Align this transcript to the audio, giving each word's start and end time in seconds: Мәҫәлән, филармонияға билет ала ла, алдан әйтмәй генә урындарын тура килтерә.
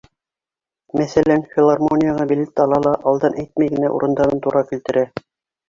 Мәҫәлән, 1.01 1.43
филармонияға 1.51 2.25
билет 2.33 2.63
ала 2.67 2.81
ла, 2.87 2.95
алдан 3.13 3.39
әйтмәй 3.45 3.73
генә 3.77 3.95
урындарын 4.01 4.45
тура 4.49 4.69
килтерә. 4.75 5.09